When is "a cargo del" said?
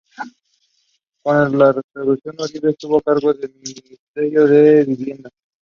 2.97-3.53